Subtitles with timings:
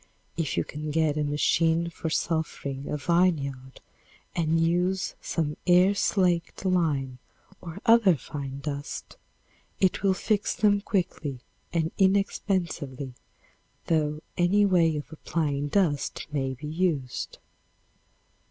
[0.35, 3.81] If you can get a machine for sulphuring a vineyard
[4.35, 7.19] and use some air slaked lime
[7.61, 9.17] or other fine dust,
[9.79, 11.41] it will fix them quickly
[11.71, 13.13] and inexpensively,
[13.85, 17.37] though any way of applying dust may be used.